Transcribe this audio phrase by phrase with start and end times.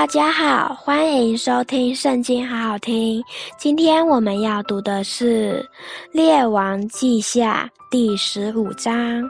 [0.00, 3.22] 大家好，欢迎收听《圣经》，好好听。
[3.58, 5.62] 今天我们要读的是
[6.16, 9.22] 《列王记下》第十五章。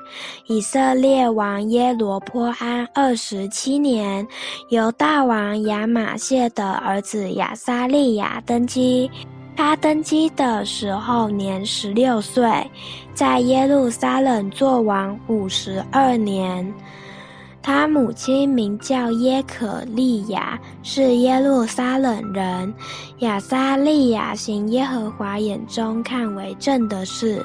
[0.46, 4.25] 以色列王耶罗波安二十七年，
[4.69, 9.10] 犹大王亚玛谢的儿子亚撒利雅登基。
[9.57, 12.48] 他登基的时候年十六岁，
[13.12, 16.73] 在耶路撒冷作王五十二年。
[17.62, 22.73] 他母亲名叫耶可利亚，是耶路撒冷人。
[23.18, 27.45] 亚撒利雅行耶和华眼中看为正的事，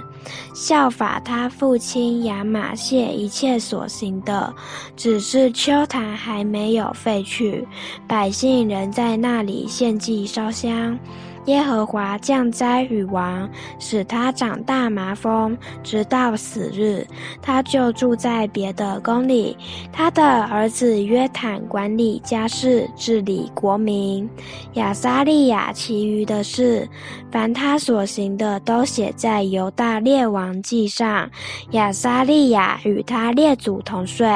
[0.54, 4.54] 效法他父亲亚马谢一切所行的，
[4.96, 7.68] 只是丘坛还没有废去，
[8.08, 10.98] 百姓仍在那里献祭烧香。
[11.46, 17.06] 耶和华降灾与王，使他长大麻风，直到死日。
[17.42, 19.56] 他就住在别的宫里。
[19.92, 24.28] 他的儿子约坦管理家事，治理国民。
[24.74, 26.88] 亚撒利雅其余的事，
[27.32, 31.30] 凡他所行的，都写在犹大列王记上。
[31.72, 34.28] 亚撒利雅与他列祖同睡。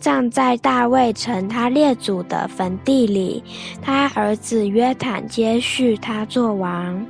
[0.00, 3.42] 葬在大卫城他列祖的坟地里，
[3.82, 7.06] 他儿子约坦接续他做王。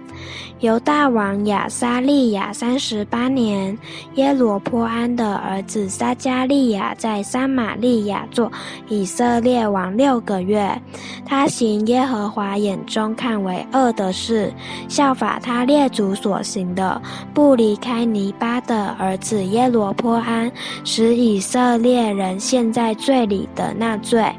[0.60, 3.76] 犹大王亚撒利雅三十八年，
[4.16, 8.52] 耶罗波安的儿子撒迦利亚在撒玛利亚作
[8.88, 10.70] 以色列王六个月。
[11.24, 14.52] 他行耶和华眼中看为恶的事，
[14.88, 17.00] 效法他列祖所行的，
[17.32, 20.52] 不离开尼巴的儿子耶罗波安，
[20.84, 24.30] 使以色列人陷在罪里的那罪。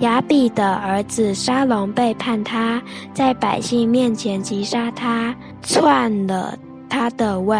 [0.00, 7.58] 亚比的儿子沙龙背叛他，在百姓面前击杀他，篡了他的位。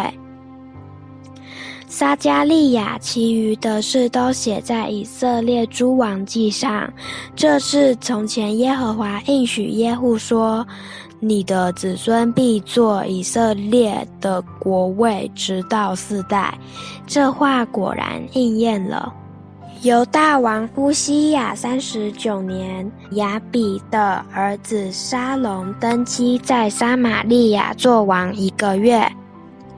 [1.89, 6.93] 撒迦利亚其余的事都写在以色列诸王记上。
[7.35, 10.67] 这是从前耶和华应许耶户说
[11.21, 16.59] ：“你的子孙必作以色列的国位，直到四代。”
[17.07, 19.11] 这话果然应验了。
[19.83, 29.07] 犹大王乌西雅三十九年，亚比的儿子沙龙登基，在撒玛利亚做王一个月。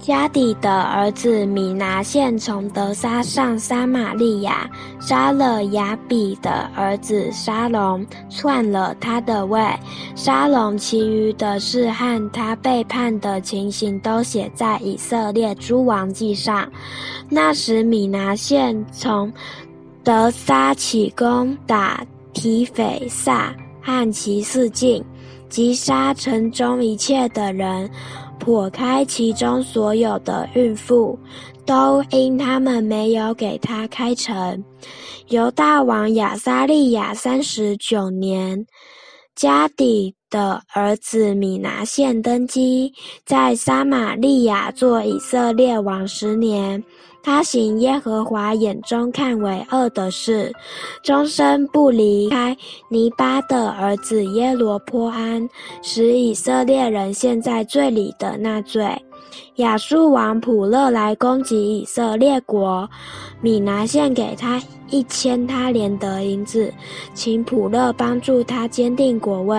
[0.01, 4.71] 迦底的儿子米拿现从德沙上撒玛利亚，
[5.01, 9.61] 杀了亚比的儿子沙龙，篡了他的位。
[10.15, 16.71] 沙龙其余的事和他背叛的情形，都写在以色列诸王记上。
[17.29, 19.31] 那时米拿现从
[20.09, 22.03] 得撒起攻打
[22.33, 25.05] 提斐萨和其四境，
[25.51, 27.91] 击杀城中一切的人，
[28.41, 31.19] 剖开其中所有的孕妇，
[31.67, 34.65] 都因他们没有给他开城。
[35.27, 38.65] 犹大王亚撒利雅三十九年，
[39.35, 42.93] 加底的儿子米拿现登基，
[43.25, 46.83] 在撒玛利亚做以色列王十年。
[47.21, 50.53] 他行耶和华眼中看为恶的事，
[51.03, 52.57] 终身不离开
[52.89, 55.47] 尼巴的儿子耶罗波安，
[55.83, 58.87] 使以色列人陷在罪里的那罪。
[59.57, 62.89] 亚述王普勒来攻击以色列国，
[63.41, 66.73] 米拿现给他一千他连得银子，
[67.13, 69.59] 请普勒帮助他坚定国位。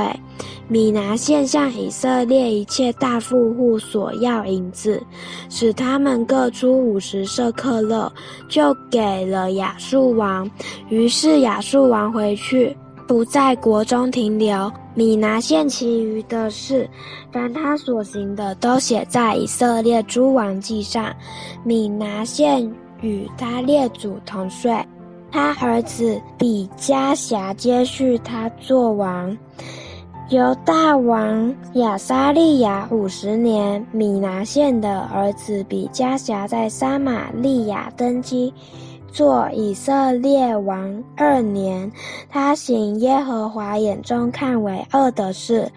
[0.70, 5.02] 米拿现向以色列一切大富户索要银子，
[5.50, 8.12] 使他们各出五十舍克勒，
[8.48, 10.50] 就给了亚述王。
[10.90, 12.76] 于是亚述王回去。
[13.10, 14.72] 不在国中停留。
[14.94, 16.88] 米拿现其余的事，
[17.32, 21.12] 凡他所行的，都写在以色列诸王记上。
[21.64, 22.72] 米拿现
[23.02, 24.72] 与他列祖同睡，
[25.32, 29.36] 他儿子比迦辖接续他作王。
[30.30, 38.54] 由大王亚撒利雅五十年，米拿现的儿子比迦辖在撒玛利亚登基。
[39.12, 41.92] 作以色列王二年，
[42.30, 45.72] 他行耶和华眼中看为恶的事，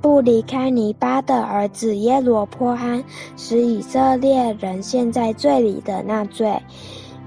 [0.00, 3.02] 不离开尼巴的儿子耶罗波安，
[3.36, 6.60] 使以色列人陷在罪里的那罪。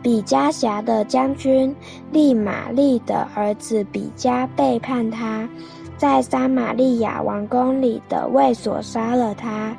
[0.01, 1.75] 比加辖的将军
[2.11, 5.47] 利玛利的儿子比加背叛他，
[5.95, 9.77] 在撒玛利亚王宫里的卫所杀了他。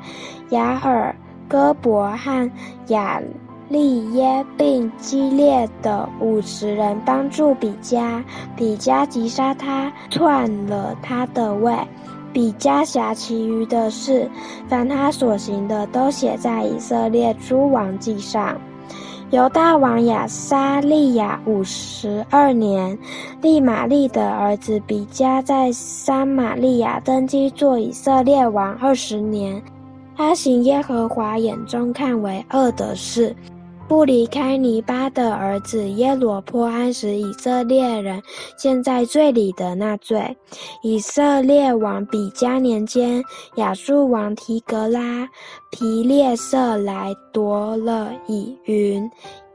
[0.49, 1.13] 雅尔、
[1.47, 2.51] 哥伯和
[2.87, 3.21] 亚。
[3.69, 8.23] 利耶并激烈的五十人帮助比加，
[8.55, 11.75] 比加击杀他，篡了他的位。
[12.31, 14.29] 比加辖其余的事，
[14.67, 18.59] 凡他所行的，都写在以色列诸王记上。
[19.29, 22.97] 犹大王亚撒利雅五十二年，
[23.41, 29.61] 利玛利的儿子比加在撒玛利亚登基做以色列王二十年。
[30.15, 33.35] 他行耶和华眼中看为恶的事。
[33.93, 38.19] 不离开尼巴的儿子耶罗波安使以色列人
[38.57, 40.35] 陷在罪里的那罪。
[40.81, 43.23] 以色列王比加年间，
[43.57, 45.29] 亚述王提格拉
[45.69, 49.07] 皮列色来夺了以云、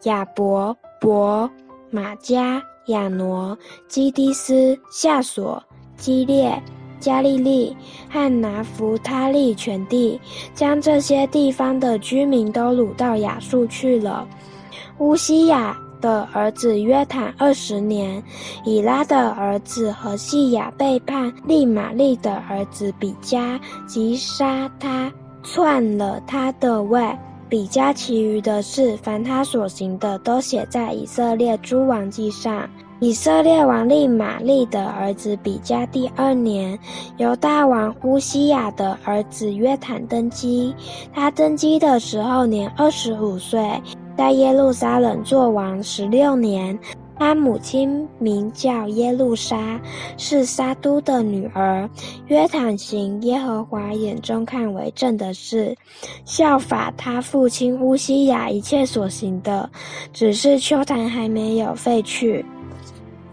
[0.05, 1.51] 亚伯、伯、
[1.91, 3.59] 马加、亚挪、
[3.89, 5.61] 基低斯、夏索、
[5.97, 6.63] 基列。
[7.01, 7.77] 加利利
[8.11, 10.21] 和拿弗他利全地，
[10.55, 14.27] 将这些地方的居民都掳到亚述去了。
[14.99, 18.23] 乌西雅的儿子约坦二十年，
[18.65, 25.13] 以拉的儿子何细亚背叛利玛利的儿子比加，击杀他，
[25.43, 27.01] 篡了他的位。
[27.49, 32.69] 比加其余的事，凡他所行的，都写在以色列诸王记上。
[33.01, 36.77] 以色列王利玛利的儿子比加第二年，
[37.17, 40.75] 犹大王乌西雅的儿子约坦登基。
[41.15, 43.81] 他登基的时候年二十五岁，
[44.17, 46.77] 在耶路撒冷作王十六年。
[47.21, 49.81] 他母亲名叫耶路撒，
[50.17, 51.89] 是撒督的女儿。
[52.27, 55.77] 约坦行耶和华眼中看为正的事，
[56.25, 59.71] 效法他父亲乌西雅一切所行的，
[60.13, 62.45] 只是秋坛还没有废去。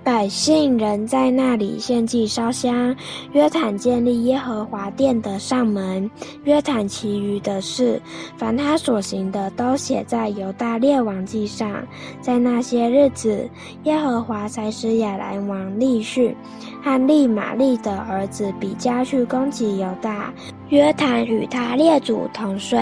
[0.06, 2.96] 百姓仍在那里献祭烧香。
[3.31, 6.07] 约坦建立耶和华殿的上门。
[6.44, 8.00] 约坦其余的事，
[8.38, 11.84] 凡他所行的，都写在犹大列王记上。
[12.22, 13.50] 在那些日子，
[13.86, 16.36] 耶和华才使亚兰王利汛
[16.84, 20.31] 和利玛利的儿子比加去攻击犹大。
[20.70, 22.80] 约坦与他列祖同睡，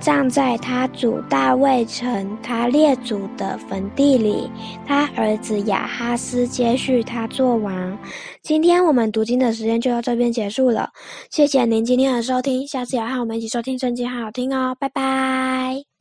[0.00, 4.50] 葬在他祖大卫城他列祖的坟地里。
[4.86, 7.98] 他儿子亚哈斯接续他做王。
[8.42, 10.88] 今天我们读经的时间就到这边结束了，
[11.30, 15.95] 谢谢您今天的收听，下次也要和我们一起收听圣经，好好听哦，拜拜。